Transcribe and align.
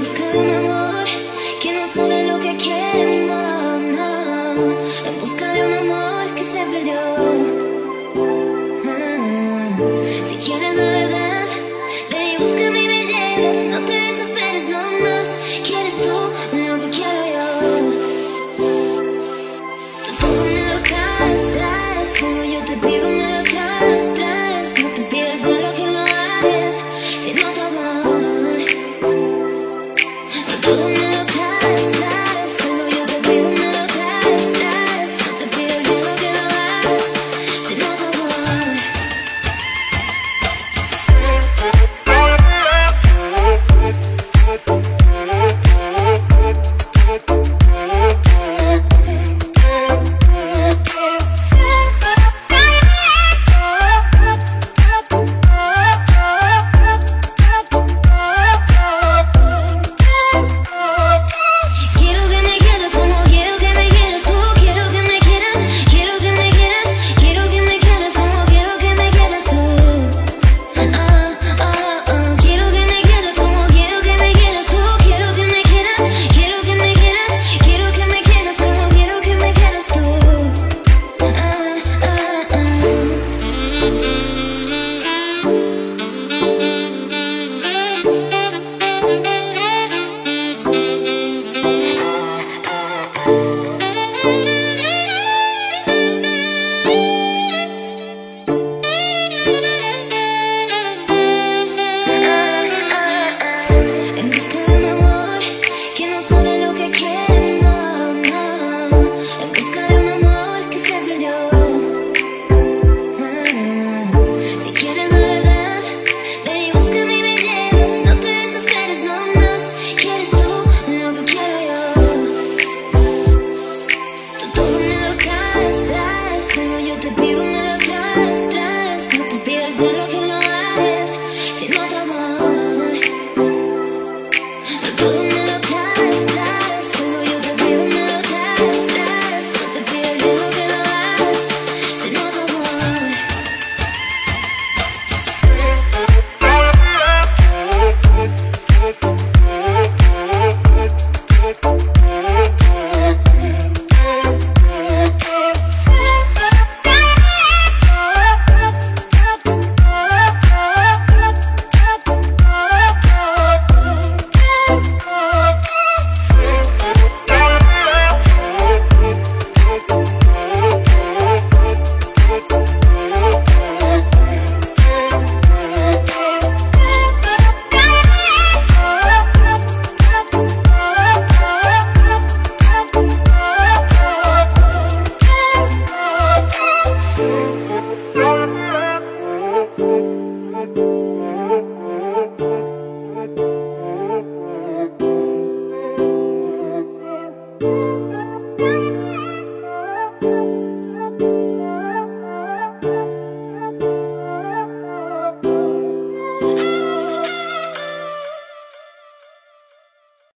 busca 0.00 0.24
de 0.32 0.38
un 0.38 0.54
amor 0.54 1.04
que 1.60 1.74
no 1.74 1.86
sabe 1.86 2.26
lo 2.26 2.40
que 2.40 2.56
quiere, 2.56 3.26
no, 3.26 3.78
no. 3.78 4.54
En 5.04 5.20
busca 5.20 5.52
de 5.52 5.66
un 5.66 5.74
amor 5.74 6.34
que 6.34 6.42
se 6.42 6.60
perdió. 6.72 7.00
Ah, 8.86 9.78
si 10.24 10.36
quieres 10.36 10.74
la 10.74 10.84
verdad, 10.84 11.46
ve 12.10 12.32
y 12.32 12.36
busca 12.38 12.70
mi 12.70 12.86
belleza. 12.86 13.64
No 13.78 13.84
te 13.84 13.92
desesperes, 13.92 14.68
no 14.70 14.78
más. 15.02 15.36
Quieres 15.66 16.00
tú. 16.00 16.19